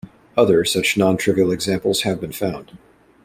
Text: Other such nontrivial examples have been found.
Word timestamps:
Other 0.35 0.65
such 0.65 0.95
nontrivial 0.95 1.53
examples 1.53 2.01
have 2.01 2.19
been 2.19 2.31
found. 2.31 2.71